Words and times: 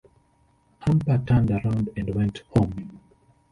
Hamper 0.79 1.19
turned 1.27 1.51
around 1.51 1.91
and 1.95 2.15
went 2.15 2.39
home. 2.55 2.99